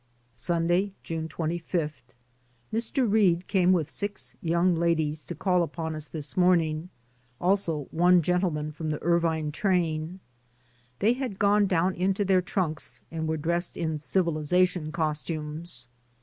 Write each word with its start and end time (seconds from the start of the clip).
Sunday, 0.35 0.93
June 1.03 1.27
25. 1.27 2.01
Mr. 2.73 3.07
Reade 3.07 3.45
came 3.45 3.71
with 3.71 3.87
six 3.87 4.33
young 4.41 4.73
ladies 4.73 5.21
to 5.21 5.35
call 5.35 5.61
upon 5.61 5.93
us 5.93 6.07
this 6.07 6.35
morning, 6.35 6.89
also 7.39 7.87
one 7.91 8.23
gentle 8.23 8.49
man 8.49 8.71
from 8.71 8.89
the 8.89 8.99
Irvine 9.03 9.51
train. 9.51 10.19
They 10.97 11.13
had 11.13 11.37
gone 11.37 11.67
down 11.67 11.93
into 11.93 12.25
their 12.25 12.41
trunks 12.41 13.03
and 13.11 13.27
were 13.27 13.37
dressed 13.37 13.77
in 13.77 13.99
civilization 13.99 14.91
costumes. 14.91 15.87